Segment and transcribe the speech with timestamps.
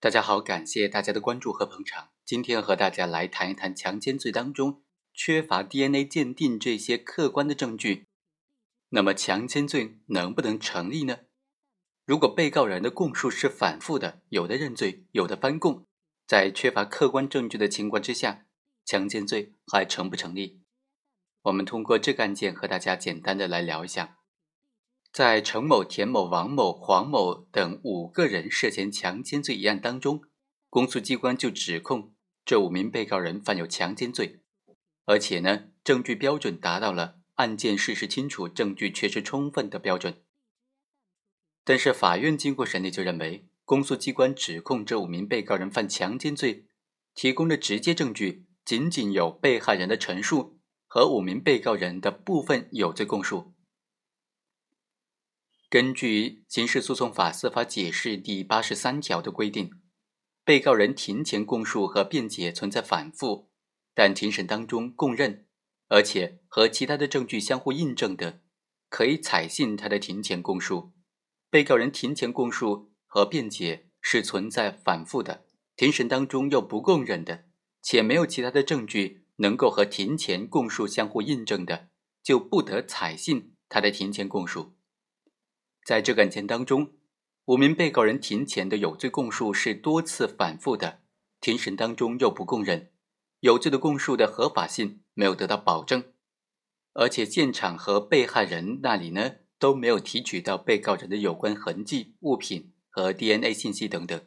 [0.00, 2.10] 大家好，感谢大家的关注和捧场。
[2.24, 8.06] 今天和大家来谈一谈强奸罪当中缺乏 DNA 鉴定这些客观的证据，
[8.90, 11.18] 那么强奸罪能不能成立呢？
[12.04, 15.84] 如果被告人的供述是反复的，有的认罪，有的翻供，
[16.28, 18.46] 在缺乏客观证据的情况之下，
[18.84, 20.60] 强奸罪还成不成立？
[21.42, 24.17] 我们通过这个案件和大家简单的来聊一下。
[25.18, 30.22] 在程某、田某、王某、黄某等五个人涉嫌强奸罪一案当中，
[30.70, 34.42] 公诉机关就指控这五名被告人犯有强奸罪，
[35.06, 40.22] 而且呢，证据标准达到了案件事实清楚、证据确实充分的标准。
[41.64, 46.66] 但是法院经过审理就认为，公诉机关指控这五名被告人犯强奸罪，
[47.16, 53.52] 提供的直接证据仅仅有被害人的陈述和五名被告人的部分有罪供述。
[55.70, 59.70] 根据《刑事诉讼法司法解释》第八十三条的规定，
[60.42, 63.50] 被告人庭前供述和辩解存在反复，
[63.94, 65.46] 但庭审当中供认，
[65.88, 68.40] 而且和其他的证据相互印证的，
[68.88, 70.94] 可以采信他的庭前供述。
[71.50, 75.44] 被告人庭前供述和辩解是存在反复的，
[75.76, 77.44] 庭审当中又不供认的，
[77.82, 81.90] 且没有其他的证据能够和庭前供述相互印证的，
[82.22, 84.77] 就不得采信他的庭前供述。
[85.88, 86.92] 在这个案件当中，
[87.46, 91.00] 五名被告人庭前的有罪供述是多次反复的，
[91.40, 92.90] 庭审当中又不供认，
[93.40, 96.12] 有罪的供述的合法性没有得到保证，
[96.92, 104.20] 而且现场和被害人那里呢都没有提取到被告人的有关痕迹、物品和 DNA 信息等等，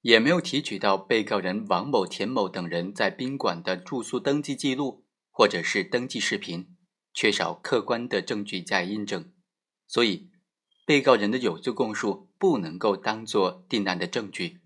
[0.00, 6.74] 也没有提取到被告人王某、田某等人在宾馆的住宿登记记录或者是登记视频，
[7.12, 9.30] 缺少客观的证据加以印证，
[9.86, 10.30] 所以。
[10.86, 14.60] 被告人的有罪供述不能够当作定案的证据，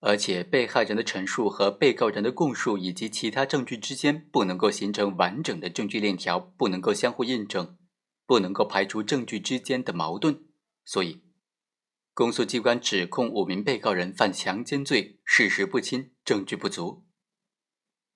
[0.00, 7.76] 而且被害人的陈述和被告人的供述以及其他证据之间不能够形成完整的证据链条，不能够相互印证，
[8.26, 10.46] 不能够排除证据之间的矛盾，
[10.82, 11.22] 所以，
[12.14, 17.04] 公诉机关指控五名被告人犯强奸罪，事实不清，证据不足。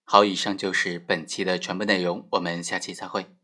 [0.05, 3.36] 好，以上就是本期的全部内容，我们下期再会。